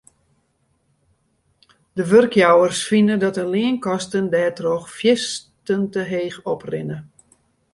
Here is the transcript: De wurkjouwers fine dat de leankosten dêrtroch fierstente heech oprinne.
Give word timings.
De 1.95 2.03
wurkjouwers 2.07 2.79
fine 2.89 3.15
dat 3.23 3.33
de 3.37 3.47
leankosten 3.53 4.23
dêrtroch 4.33 4.85
fierstente 4.97 5.99
heech 6.11 6.37
oprinne. 6.53 6.97